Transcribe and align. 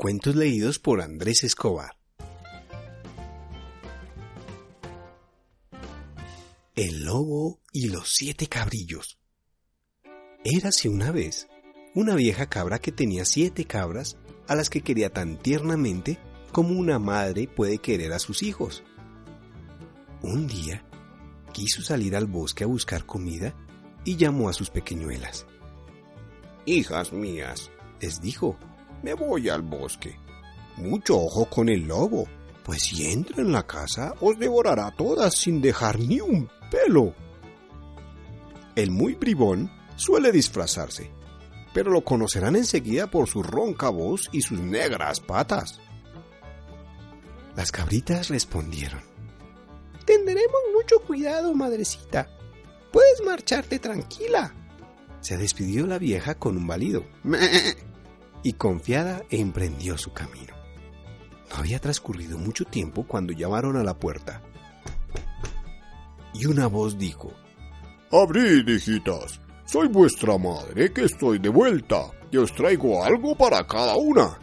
Cuentos 0.00 0.36
leídos 0.36 0.78
por 0.78 1.00
Andrés 1.00 1.42
Escobar. 1.42 1.98
El 6.76 7.02
lobo 7.02 7.58
y 7.72 7.88
los 7.88 8.14
siete 8.14 8.46
cabrillos. 8.46 9.18
Érase 10.44 10.88
una 10.88 11.10
vez 11.10 11.48
una 11.96 12.14
vieja 12.14 12.48
cabra 12.48 12.78
que 12.78 12.92
tenía 12.92 13.24
siete 13.24 13.64
cabras 13.64 14.16
a 14.46 14.54
las 14.54 14.70
que 14.70 14.82
quería 14.82 15.12
tan 15.12 15.36
tiernamente 15.36 16.16
como 16.52 16.78
una 16.78 17.00
madre 17.00 17.48
puede 17.48 17.78
querer 17.78 18.12
a 18.12 18.20
sus 18.20 18.44
hijos. 18.44 18.84
Un 20.22 20.46
día 20.46 20.84
quiso 21.52 21.82
salir 21.82 22.14
al 22.14 22.26
bosque 22.26 22.62
a 22.62 22.68
buscar 22.68 23.04
comida 23.04 23.52
y 24.04 24.16
llamó 24.16 24.48
a 24.48 24.52
sus 24.52 24.70
pequeñuelas. 24.70 25.44
Hijas 26.66 27.12
mías, 27.12 27.72
les 28.00 28.20
dijo, 28.20 28.56
me 29.02 29.14
voy 29.14 29.48
al 29.48 29.62
bosque. 29.62 30.18
Mucho 30.76 31.18
ojo 31.18 31.46
con 31.46 31.68
el 31.68 31.86
lobo, 31.86 32.26
pues 32.64 32.82
si 32.82 33.10
entra 33.10 33.42
en 33.42 33.52
la 33.52 33.66
casa 33.66 34.14
os 34.20 34.38
devorará 34.38 34.90
todas 34.96 35.34
sin 35.34 35.60
dejar 35.60 35.98
ni 35.98 36.20
un 36.20 36.48
pelo. 36.70 37.14
El 38.76 38.90
muy 38.90 39.14
bribón 39.14 39.70
suele 39.96 40.30
disfrazarse, 40.30 41.10
pero 41.74 41.90
lo 41.90 42.04
conocerán 42.04 42.56
enseguida 42.56 43.08
por 43.08 43.28
su 43.28 43.42
ronca 43.42 43.88
voz 43.88 44.28
y 44.32 44.42
sus 44.42 44.60
negras 44.60 45.20
patas. 45.20 45.80
Las 47.56 47.72
cabritas 47.72 48.28
respondieron. 48.28 49.02
Tendremos 50.04 50.60
mucho 50.74 51.00
cuidado, 51.00 51.52
madrecita. 51.54 52.30
Puedes 52.92 53.20
marcharte 53.24 53.78
tranquila. 53.78 54.54
Se 55.20 55.36
despidió 55.36 55.86
la 55.86 55.98
vieja 55.98 56.36
con 56.36 56.56
un 56.56 56.66
balido 56.66 57.04
y 58.48 58.54
confiada 58.54 59.22
emprendió 59.28 59.98
su 59.98 60.14
camino. 60.14 60.54
No 61.50 61.56
había 61.56 61.78
transcurrido 61.80 62.38
mucho 62.38 62.64
tiempo 62.64 63.06
cuando 63.06 63.34
llamaron 63.34 63.76
a 63.76 63.84
la 63.84 63.98
puerta. 63.98 64.40
Y 66.32 66.46
una 66.46 66.66
voz 66.66 66.96
dijo, 66.96 67.30
Abrid, 68.10 68.66
hijitas, 68.66 69.38
soy 69.66 69.88
vuestra 69.88 70.38
madre 70.38 70.90
que 70.94 71.04
estoy 71.04 71.38
de 71.38 71.50
vuelta 71.50 72.10
y 72.30 72.38
os 72.38 72.54
traigo 72.54 73.04
algo 73.04 73.36
para 73.36 73.66
cada 73.66 73.96
una. 73.96 74.38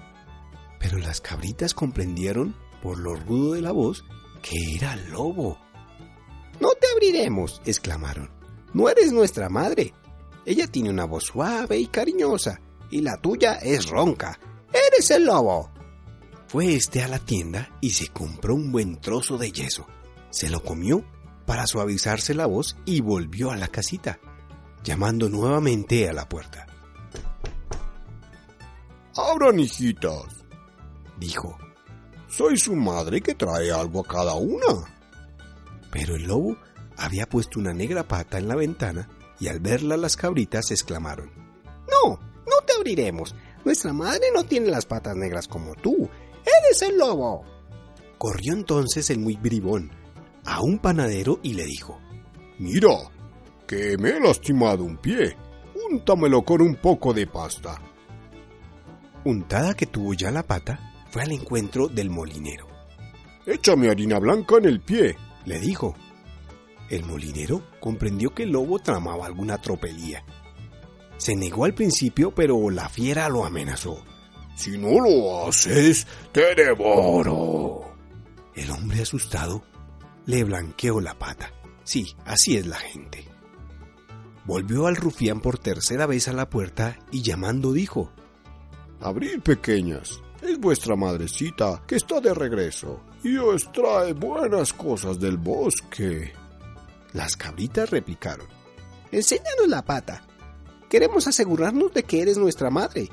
Pero 0.80 1.00
las 1.00 1.20
cabritas 1.20 1.74
comprendieron, 1.74 2.56
por 2.84 3.00
lo 3.00 3.16
rudo 3.16 3.54
de 3.54 3.62
la 3.62 3.72
voz, 3.72 4.06
que 4.44 4.76
era 4.76 4.94
el 4.94 5.10
lobo. 5.10 5.58
No 6.60 6.70
te 6.80 6.86
abriremos, 6.94 7.60
exclamaron. 7.66 8.30
No 8.72 8.88
eres 8.88 9.12
nuestra 9.12 9.50
madre. 9.50 9.96
Ella 10.46 10.68
tiene 10.68 10.92
una 10.92 11.06
voz 11.06 11.24
suave 11.24 11.80
y 11.80 11.88
cariñosa 11.88 12.62
y 12.92 13.02
la 13.02 13.18
tuya 13.18 13.56
es 13.56 13.90
ronca. 13.90 14.40
¡Eres 14.72 15.12
el 15.12 15.26
lobo! 15.26 15.72
Fue 16.48 16.76
este 16.76 17.04
a 17.04 17.08
la 17.08 17.20
tienda 17.20 17.70
y 17.82 17.92
se 17.92 18.08
compró 18.08 18.56
un 18.56 18.72
buen 18.72 19.00
trozo 19.02 19.38
de 19.38 19.52
yeso. 19.52 19.86
Se 20.30 20.50
lo 20.50 20.64
comió 20.64 21.04
para 21.46 21.68
suavizarse 21.68 22.34
la 22.34 22.46
voz 22.46 22.78
y 22.86 23.02
volvió 23.02 23.52
a 23.52 23.58
la 23.58 23.68
casita, 23.68 24.20
llamando 24.84 25.30
nuevamente 25.30 26.08
a 26.10 26.14
la 26.14 26.28
puerta. 26.28 26.66
Abran, 29.16 29.60
hijitas, 29.60 30.44
dijo. 31.18 31.58
Soy 32.28 32.58
su 32.58 32.76
madre 32.76 33.22
que 33.22 33.36
trae 33.36 33.72
algo 33.72 34.02
a 34.02 34.08
cada 34.08 34.36
una. 34.36 34.84
Pero 35.92 36.16
el 36.16 36.24
lobo 36.24 36.58
había 36.98 37.28
puesto 37.28 37.60
una 37.60 37.74
negra 37.74 38.08
pata 38.08 38.38
en 38.38 38.48
la 38.48 38.56
ventana 38.56 39.10
y 39.40 39.48
al 39.48 39.60
verla 39.60 39.96
las 39.96 40.18
cabritas 40.18 40.72
exclamaron. 40.72 41.32
No, 41.90 42.20
no 42.20 42.35
te 42.66 42.74
abriremos. 42.74 43.36
Nuestra 43.64 43.94
madre 43.94 44.28
no 44.34 44.44
tiene 44.44 44.68
las 44.68 44.86
patas 44.86 45.16
negras 45.16 45.48
como 45.48 45.76
tú. 45.76 46.10
Eres 46.46 46.82
el 46.82 46.98
lobo. 46.98 47.44
Corrió 48.18 48.54
entonces 48.54 49.10
el 49.10 49.20
muy 49.20 49.36
bribón 49.36 49.92
a 50.46 50.62
un 50.62 50.80
panadero 50.80 51.40
y 51.44 51.54
le 51.54 51.66
dijo, 51.66 52.00
Mira, 52.60 52.96
que 53.68 53.98
me 53.98 54.10
he 54.10 54.20
lastimado 54.20 54.84
un 54.84 54.98
pie. 54.98 55.36
Úntamelo 55.90 56.44
con 56.44 56.62
un 56.62 56.76
poco 56.76 57.14
de 57.14 57.28
pasta. 57.28 57.82
Untada 59.24 59.74
que 59.74 59.88
tuvo 59.88 60.14
ya 60.14 60.32
la 60.32 60.44
pata, 60.44 60.94
fue 61.10 61.24
al 61.24 61.32
encuentro 61.32 61.88
del 61.88 62.10
molinero. 62.10 62.68
Échame 63.46 63.90
harina 63.90 64.20
blanca 64.20 64.58
en 64.58 64.66
el 64.66 64.82
pie, 64.82 65.18
le 65.46 65.60
dijo. 65.60 65.96
El 66.90 67.04
molinero 67.06 67.64
comprendió 67.80 68.34
que 68.34 68.44
el 68.44 68.52
lobo 68.52 68.80
tramaba 68.80 69.26
alguna 69.26 69.58
tropelía 69.58 70.24
se 71.18 71.36
negó 71.36 71.66
al 71.66 71.74
principio, 71.74 72.34
pero 72.34 72.70
la 72.70 72.90
fiera 72.90 73.30
lo 73.30 73.46
amenazó. 73.46 74.04
Si 74.56 74.78
no 74.78 75.00
lo 75.02 75.48
haces, 75.48 76.08
te 76.32 76.56
devoro. 76.56 77.94
El 78.54 78.72
hombre 78.72 79.02
asustado 79.02 79.64
le 80.26 80.44
blanqueó 80.44 81.02
la 81.02 81.18
pata. 81.18 81.52
Sí, 81.84 82.16
así 82.26 82.58
es 82.58 82.66
la 82.66 82.78
gente. 82.78 83.28
Volvió 84.46 84.88
al 84.88 84.96
rufián 84.96 85.42
por 85.42 85.58
tercera 85.58 86.06
vez 86.06 86.28
a 86.28 86.34
la 86.34 86.50
puerta 86.50 86.98
y 87.12 87.22
llamando 87.22 87.74
dijo, 87.74 88.12
Abrid 89.02 89.42
pequeñas, 89.42 90.22
es 90.42 90.60
vuestra 90.60 90.96
madrecita 90.96 91.84
que 91.88 91.96
está 91.96 92.22
de 92.22 92.34
regreso 92.34 93.02
y 93.24 93.38
os 93.38 93.72
trae 93.72 94.14
buenas 94.14 94.72
cosas 94.74 95.20
del 95.20 95.38
bosque. 95.38 96.32
Las 97.14 97.36
cabritas 97.36 97.90
replicaron, 97.90 98.48
Enséñanos 99.12 99.68
la 99.68 99.84
pata 99.84 100.24
Queremos 100.90 101.28
asegurarnos 101.28 101.94
de 101.94 102.04
que 102.04 102.22
eres 102.22 102.38
nuestra 102.38 102.70
madre. 102.70 103.10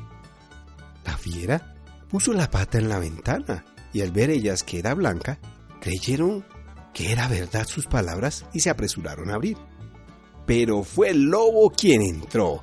La 1.04 1.16
fiera 1.16 1.74
puso 2.08 2.32
la 2.32 2.50
pata 2.50 2.78
en 2.78 2.88
la 2.88 2.98
ventana 2.98 3.64
y 3.92 4.00
al 4.00 4.12
ver 4.12 4.30
ellas 4.30 4.62
que 4.62 4.78
era 4.78 4.94
blanca, 4.94 5.38
creyeron 5.80 6.44
que 6.92 7.12
era 7.12 7.28
verdad 7.28 7.66
sus 7.66 7.86
palabras 7.86 8.44
y 8.52 8.60
se 8.60 8.70
apresuraron 8.70 9.30
a 9.30 9.34
abrir. 9.34 9.56
Pero 10.46 10.82
fue 10.82 11.10
el 11.10 11.24
lobo 11.24 11.70
quien 11.70 12.02
entró. 12.02 12.62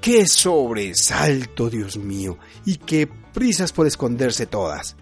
¡Qué 0.00 0.26
sobresalto, 0.28 1.68
Dios 1.68 1.96
mío! 1.96 2.38
¡Y 2.64 2.76
qué 2.76 3.06
prisas 3.06 3.72
por 3.72 3.86
esconderse 3.86 4.46
todas! 4.46 4.96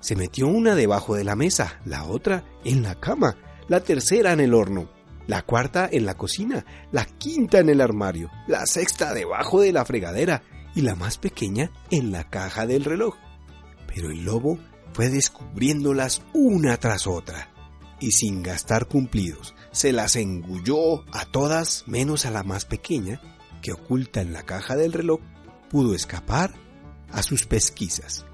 Se 0.00 0.14
metió 0.14 0.46
una 0.46 0.76
debajo 0.76 1.16
de 1.16 1.24
la 1.24 1.34
mesa, 1.34 1.80
la 1.84 2.04
otra 2.04 2.44
en 2.64 2.84
la 2.84 2.94
cama, 2.94 3.36
la 3.66 3.80
tercera 3.80 4.32
en 4.32 4.40
el 4.40 4.54
horno, 4.54 4.88
la 5.28 5.42
cuarta 5.42 5.88
en 5.92 6.06
la 6.06 6.16
cocina, 6.16 6.64
la 6.90 7.04
quinta 7.04 7.58
en 7.58 7.68
el 7.68 7.82
armario, 7.82 8.30
la 8.48 8.66
sexta 8.66 9.12
debajo 9.12 9.60
de 9.60 9.72
la 9.72 9.84
fregadera 9.84 10.42
y 10.74 10.80
la 10.80 10.96
más 10.96 11.18
pequeña 11.18 11.70
en 11.90 12.10
la 12.10 12.24
caja 12.24 12.66
del 12.66 12.84
reloj. 12.84 13.14
Pero 13.86 14.10
el 14.10 14.24
lobo 14.24 14.58
fue 14.94 15.10
descubriéndolas 15.10 16.22
una 16.32 16.78
tras 16.78 17.06
otra 17.06 17.50
y 18.00 18.12
sin 18.12 18.42
gastar 18.42 18.88
cumplidos 18.88 19.54
se 19.70 19.92
las 19.92 20.16
engulló 20.16 21.04
a 21.14 21.26
todas 21.26 21.84
menos 21.86 22.24
a 22.24 22.30
la 22.30 22.42
más 22.42 22.64
pequeña 22.64 23.20
que 23.60 23.72
oculta 23.72 24.22
en 24.22 24.32
la 24.32 24.44
caja 24.44 24.76
del 24.76 24.94
reloj 24.94 25.20
pudo 25.68 25.94
escapar 25.94 26.54
a 27.10 27.22
sus 27.22 27.44
pesquisas. 27.44 28.24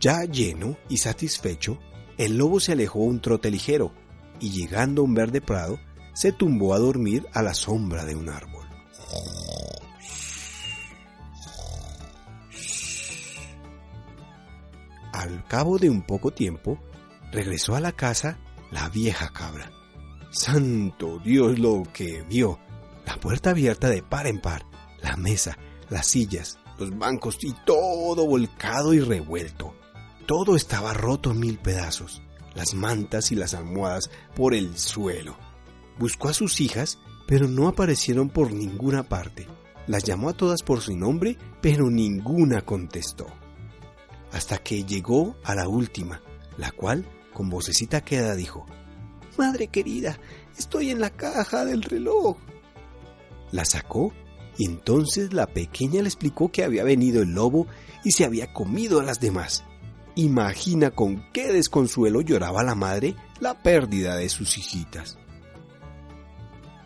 Ya 0.00 0.24
lleno 0.24 0.76
y 0.88 0.98
satisfecho, 0.98 1.78
el 2.18 2.38
lobo 2.38 2.60
se 2.60 2.72
alejó 2.72 3.00
un 3.00 3.20
trote 3.20 3.50
ligero 3.50 3.92
y 4.40 4.50
llegando 4.50 5.02
a 5.02 5.04
un 5.04 5.14
verde 5.14 5.40
prado, 5.40 5.78
se 6.14 6.32
tumbó 6.32 6.74
a 6.74 6.78
dormir 6.78 7.26
a 7.32 7.42
la 7.42 7.54
sombra 7.54 8.04
de 8.04 8.16
un 8.16 8.28
árbol. 8.28 8.66
Al 15.12 15.46
cabo 15.46 15.78
de 15.78 15.90
un 15.90 16.02
poco 16.02 16.30
tiempo, 16.30 16.78
regresó 17.30 17.74
a 17.76 17.80
la 17.80 17.92
casa 17.92 18.38
la 18.70 18.88
vieja 18.88 19.30
cabra. 19.32 19.70
Santo 20.30 21.18
Dios 21.18 21.58
lo 21.58 21.82
que 21.92 22.22
vio. 22.22 22.58
La 23.06 23.16
puerta 23.16 23.50
abierta 23.50 23.88
de 23.88 24.02
par 24.02 24.26
en 24.26 24.40
par, 24.40 24.64
la 25.02 25.16
mesa, 25.16 25.58
las 25.88 26.06
sillas, 26.06 26.58
los 26.78 26.96
bancos 26.96 27.38
y 27.42 27.52
todo 27.66 28.26
volcado 28.26 28.94
y 28.94 29.00
revuelto. 29.00 29.74
Todo 30.26 30.54
estaba 30.54 30.94
roto 30.94 31.32
en 31.32 31.40
mil 31.40 31.58
pedazos 31.58 32.22
las 32.54 32.74
mantas 32.74 33.32
y 33.32 33.36
las 33.36 33.54
almohadas 33.54 34.10
por 34.34 34.54
el 34.54 34.76
suelo. 34.78 35.36
Buscó 35.98 36.28
a 36.28 36.34
sus 36.34 36.60
hijas, 36.60 36.98
pero 37.26 37.48
no 37.48 37.68
aparecieron 37.68 38.28
por 38.28 38.52
ninguna 38.52 39.04
parte. 39.04 39.46
Las 39.86 40.04
llamó 40.04 40.28
a 40.30 40.34
todas 40.34 40.62
por 40.62 40.80
su 40.80 40.96
nombre, 40.96 41.36
pero 41.60 41.90
ninguna 41.90 42.62
contestó. 42.62 43.26
Hasta 44.32 44.58
que 44.58 44.84
llegó 44.84 45.36
a 45.44 45.54
la 45.54 45.68
última, 45.68 46.22
la 46.56 46.70
cual, 46.70 47.06
con 47.32 47.50
vocecita 47.50 48.00
queda, 48.02 48.34
dijo, 48.34 48.66
Madre 49.36 49.68
querida, 49.68 50.18
estoy 50.58 50.90
en 50.90 51.00
la 51.00 51.10
caja 51.10 51.64
del 51.64 51.82
reloj. 51.82 52.36
La 53.52 53.64
sacó 53.64 54.12
y 54.58 54.66
entonces 54.66 55.32
la 55.32 55.46
pequeña 55.46 56.02
le 56.02 56.08
explicó 56.08 56.52
que 56.52 56.64
había 56.64 56.84
venido 56.84 57.22
el 57.22 57.30
lobo 57.30 57.66
y 58.04 58.12
se 58.12 58.24
había 58.24 58.52
comido 58.52 59.00
a 59.00 59.02
las 59.02 59.20
demás. 59.20 59.64
Imagina 60.20 60.90
con 60.90 61.24
qué 61.32 61.50
desconsuelo 61.50 62.20
lloraba 62.20 62.62
la 62.62 62.74
madre 62.74 63.16
la 63.40 63.54
pérdida 63.62 64.16
de 64.16 64.28
sus 64.28 64.58
hijitas. 64.58 65.16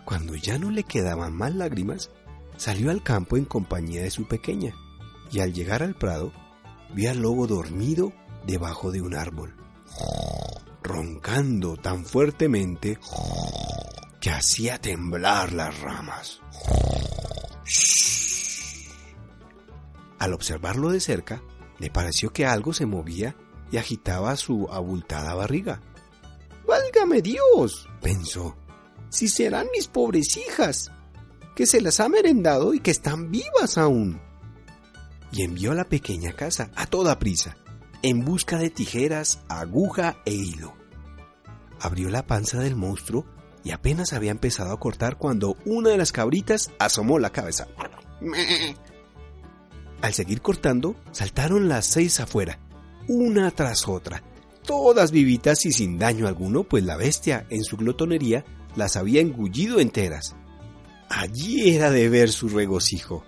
Cuando 0.04 0.36
ya 0.36 0.56
no 0.56 0.70
le 0.70 0.84
quedaban 0.84 1.34
más 1.34 1.52
lágrimas, 1.52 2.12
salió 2.56 2.92
al 2.92 3.02
campo 3.02 3.36
en 3.36 3.44
compañía 3.44 4.02
de 4.02 4.12
su 4.12 4.28
pequeña, 4.28 4.72
y 5.32 5.40
al 5.40 5.52
llegar 5.52 5.82
al 5.82 5.96
prado, 5.96 6.32
vi 6.94 7.08
al 7.08 7.22
lobo 7.22 7.48
dormido 7.48 8.12
debajo 8.46 8.92
de 8.92 9.02
un 9.02 9.16
árbol, 9.16 9.56
roncando 10.84 11.76
tan 11.76 12.04
fuertemente 12.04 13.00
que 14.20 14.30
hacía 14.30 14.78
temblar 14.78 15.52
las 15.52 15.80
ramas. 15.80 16.40
Al 20.20 20.32
observarlo 20.34 20.90
de 20.90 21.00
cerca, 21.00 21.42
le 21.78 21.90
pareció 21.90 22.32
que 22.32 22.46
algo 22.46 22.72
se 22.72 22.86
movía 22.86 23.36
y 23.70 23.76
agitaba 23.76 24.36
su 24.36 24.68
abultada 24.70 25.34
barriga. 25.34 25.80
¡Válgame 26.66 27.22
Dios! 27.22 27.88
pensó. 28.00 28.56
Si 29.10 29.28
serán 29.28 29.68
mis 29.72 29.88
pobres 29.88 30.36
hijas, 30.36 30.90
que 31.54 31.66
se 31.66 31.80
las 31.80 32.00
ha 32.00 32.08
merendado 32.08 32.74
y 32.74 32.80
que 32.80 32.90
están 32.90 33.30
vivas 33.30 33.78
aún. 33.78 34.20
Y 35.32 35.42
envió 35.42 35.72
a 35.72 35.74
la 35.74 35.84
pequeña 35.84 36.32
casa 36.32 36.70
a 36.74 36.86
toda 36.86 37.18
prisa, 37.18 37.56
en 38.02 38.24
busca 38.24 38.58
de 38.58 38.70
tijeras, 38.70 39.40
aguja 39.48 40.16
e 40.24 40.32
hilo. 40.32 40.74
Abrió 41.80 42.08
la 42.10 42.26
panza 42.26 42.60
del 42.60 42.76
monstruo 42.76 43.24
y 43.62 43.70
apenas 43.70 44.12
había 44.12 44.30
empezado 44.30 44.72
a 44.72 44.80
cortar 44.80 45.16
cuando 45.16 45.56
una 45.64 45.90
de 45.90 45.96
las 45.96 46.12
cabritas 46.12 46.70
asomó 46.78 47.18
la 47.18 47.30
cabeza. 47.30 47.66
Al 50.04 50.12
seguir 50.12 50.42
cortando, 50.42 50.96
saltaron 51.12 51.66
las 51.66 51.86
seis 51.86 52.20
afuera, 52.20 52.58
una 53.08 53.50
tras 53.52 53.88
otra, 53.88 54.22
todas 54.66 55.12
vivitas 55.12 55.64
y 55.64 55.72
sin 55.72 55.98
daño 55.98 56.28
alguno, 56.28 56.64
pues 56.64 56.84
la 56.84 56.98
bestia, 56.98 57.46
en 57.48 57.64
su 57.64 57.78
glotonería, 57.78 58.44
las 58.76 58.96
había 58.96 59.22
engullido 59.22 59.80
enteras. 59.80 60.36
Allí 61.08 61.74
era 61.74 61.90
de 61.90 62.10
ver 62.10 62.30
su 62.30 62.50
regocijo. 62.50 63.24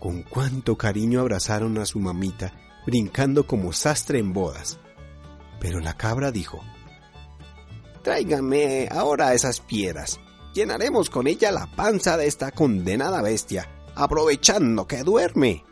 Con 0.00 0.24
cuánto 0.24 0.76
cariño 0.76 1.20
abrazaron 1.20 1.78
a 1.78 1.86
su 1.86 2.00
mamita, 2.00 2.52
brincando 2.84 3.46
como 3.46 3.72
sastre 3.72 4.18
en 4.18 4.32
bodas. 4.32 4.80
Pero 5.60 5.78
la 5.78 5.96
cabra 5.96 6.32
dijo, 6.32 6.60
Tráigame 8.02 8.88
ahora 8.90 9.32
esas 9.32 9.60
piedras. 9.60 10.18
Llenaremos 10.54 11.08
con 11.08 11.28
ella 11.28 11.52
la 11.52 11.68
panza 11.76 12.16
de 12.16 12.26
esta 12.26 12.50
condenada 12.50 13.22
bestia, 13.22 13.70
aprovechando 13.94 14.88
que 14.88 15.04
duerme. 15.04 15.62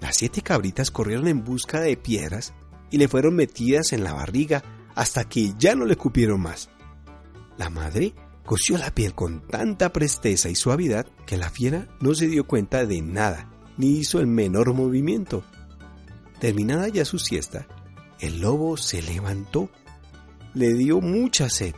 Las 0.00 0.16
siete 0.16 0.42
cabritas 0.42 0.90
corrieron 0.90 1.28
en 1.28 1.44
busca 1.44 1.80
de 1.80 1.96
piedras 1.96 2.54
y 2.90 2.98
le 2.98 3.08
fueron 3.08 3.34
metidas 3.34 3.92
en 3.92 4.04
la 4.04 4.12
barriga 4.12 4.62
hasta 4.94 5.24
que 5.28 5.54
ya 5.58 5.74
no 5.74 5.84
le 5.84 5.96
cupieron 5.96 6.40
más. 6.40 6.70
La 7.56 7.70
madre 7.70 8.14
cosió 8.44 8.78
la 8.78 8.94
piel 8.94 9.14
con 9.14 9.46
tanta 9.46 9.92
presteza 9.92 10.48
y 10.48 10.54
suavidad 10.54 11.06
que 11.26 11.36
la 11.36 11.50
fiera 11.50 11.88
no 12.00 12.14
se 12.14 12.28
dio 12.28 12.46
cuenta 12.46 12.86
de 12.86 13.02
nada, 13.02 13.50
ni 13.76 13.98
hizo 13.98 14.20
el 14.20 14.26
menor 14.26 14.72
movimiento. 14.74 15.44
Terminada 16.40 16.88
ya 16.88 17.04
su 17.04 17.18
siesta, 17.18 17.66
el 18.20 18.40
lobo 18.40 18.76
se 18.76 19.02
levantó 19.02 19.70
le 20.54 20.74
dio 20.74 21.00
mucha 21.00 21.48
sed. 21.48 21.74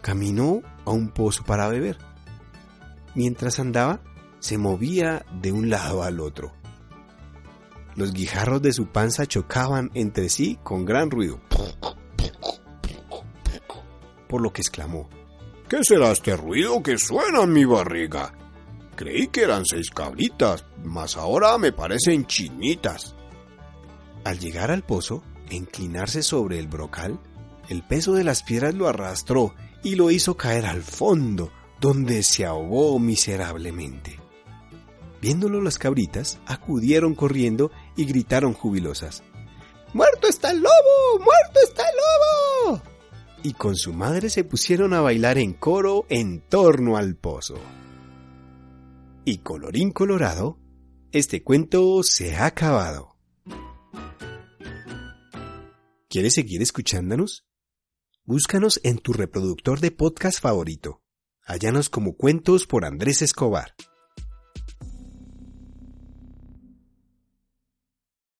Caminó 0.00 0.62
a 0.84 0.90
un 0.90 1.08
pozo 1.08 1.44
para 1.44 1.68
beber. 1.68 1.98
Mientras 3.14 3.58
andaba, 3.58 4.00
se 4.40 4.58
movía 4.58 5.24
de 5.40 5.52
un 5.52 5.70
lado 5.70 6.02
al 6.02 6.20
otro. 6.20 6.52
Los 7.94 8.12
guijarros 8.12 8.62
de 8.62 8.72
su 8.72 8.86
panza 8.86 9.26
chocaban 9.26 9.90
entre 9.94 10.28
sí 10.28 10.58
con 10.62 10.84
gran 10.84 11.10
ruido. 11.10 11.40
Por 14.28 14.40
lo 14.40 14.52
que 14.52 14.62
exclamó, 14.62 15.08
¿Qué 15.72 15.82
será 15.84 16.12
este 16.12 16.36
ruido 16.36 16.82
que 16.82 16.98
suena 16.98 17.44
en 17.44 17.52
mi 17.54 17.64
barriga? 17.64 18.34
Creí 18.94 19.28
que 19.28 19.40
eran 19.40 19.64
seis 19.64 19.88
cabritas, 19.88 20.66
mas 20.84 21.16
ahora 21.16 21.56
me 21.56 21.72
parecen 21.72 22.26
chinitas. 22.26 23.14
Al 24.22 24.38
llegar 24.38 24.70
al 24.70 24.82
pozo, 24.82 25.22
e 25.48 25.56
inclinarse 25.56 26.22
sobre 26.22 26.58
el 26.58 26.68
brocal, 26.68 27.18
el 27.70 27.82
peso 27.82 28.12
de 28.12 28.22
las 28.22 28.42
piedras 28.42 28.74
lo 28.74 28.86
arrastró 28.86 29.54
y 29.82 29.94
lo 29.94 30.10
hizo 30.10 30.36
caer 30.36 30.66
al 30.66 30.82
fondo, 30.82 31.50
donde 31.80 32.22
se 32.22 32.44
ahogó 32.44 32.98
miserablemente. 32.98 34.20
Viéndolo 35.22 35.62
las 35.62 35.78
cabritas, 35.78 36.38
acudieron 36.44 37.14
corriendo 37.14 37.70
y 37.96 38.04
gritaron 38.04 38.52
jubilosas. 38.54 39.22
¡Muerto 39.92 40.28
está 40.28 40.50
el 40.50 40.58
lobo! 40.58 41.18
¡Muerto 41.18 41.60
está 41.64 41.82
el 41.82 41.96
lobo! 41.96 42.82
Y 43.42 43.52
con 43.54 43.76
su 43.76 43.92
madre 43.92 44.30
se 44.30 44.44
pusieron 44.44 44.94
a 44.94 45.00
bailar 45.00 45.38
en 45.38 45.52
coro 45.52 46.06
en 46.08 46.40
torno 46.40 46.96
al 46.96 47.16
pozo. 47.16 47.56
Y 49.24 49.38
colorín 49.38 49.90
colorado, 49.90 50.58
este 51.12 51.42
cuento 51.42 52.02
se 52.02 52.36
ha 52.36 52.46
acabado. 52.46 53.16
¿Quieres 56.08 56.34
seguir 56.34 56.62
escuchándonos? 56.62 57.46
Búscanos 58.24 58.80
en 58.84 58.98
tu 58.98 59.12
reproductor 59.12 59.80
de 59.80 59.90
podcast 59.90 60.40
favorito. 60.40 61.02
Hállanos 61.44 61.90
como 61.90 62.16
Cuentos 62.16 62.66
por 62.66 62.84
Andrés 62.84 63.20
Escobar. 63.22 63.74